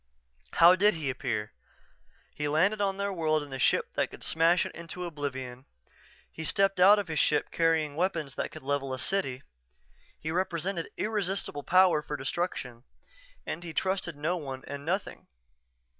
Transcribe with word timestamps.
_"How 0.57 0.75
did 0.75 0.95
he 0.95 1.11
appear?... 1.11 1.53
He 2.33 2.47
landed 2.47 2.81
on 2.81 2.97
their 2.97 3.13
world 3.13 3.43
in 3.43 3.53
a 3.53 3.59
ship 3.59 3.93
that 3.93 4.09
could 4.09 4.23
smash 4.23 4.65
it 4.65 4.73
into 4.73 5.05
oblivion; 5.05 5.65
he 6.31 6.43
stepped 6.43 6.79
out 6.79 6.97
of 6.97 7.07
his 7.07 7.19
ship 7.19 7.51
carrying 7.51 7.95
weapons 7.95 8.33
that 8.33 8.49
could 8.49 8.63
level 8.63 8.95
a 8.95 8.97
city; 8.97 9.43
he 10.19 10.31
represented 10.31 10.89
irresistible 10.97 11.61
power 11.61 12.01
for 12.01 12.17
destruction 12.17 12.83
and 13.45 13.63
he 13.63 13.73
trusted 13.75 14.15
no 14.15 14.37
one 14.37 14.63
and 14.65 14.83
nothing. 14.83 15.27